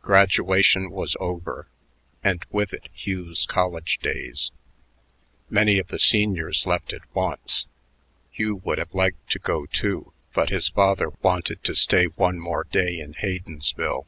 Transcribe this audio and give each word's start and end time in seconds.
Graduation 0.00 0.92
was 0.92 1.16
over, 1.18 1.66
and, 2.22 2.46
with 2.52 2.72
it 2.72 2.88
Hugh's 2.94 3.44
college 3.44 3.98
days. 3.98 4.52
Many 5.50 5.80
of 5.80 5.88
the 5.88 5.98
seniors 5.98 6.66
left 6.66 6.92
at 6.92 7.02
once. 7.16 7.66
Hugh 8.30 8.60
would 8.62 8.78
have 8.78 8.94
liked 8.94 9.28
to 9.30 9.40
go, 9.40 9.66
too, 9.66 10.12
but 10.34 10.50
his 10.50 10.68
father 10.68 11.08
wanted 11.20 11.64
to 11.64 11.74
stay 11.74 12.04
one 12.04 12.38
more 12.38 12.62
day 12.62 13.00
in 13.00 13.14
Haydensville. 13.14 14.06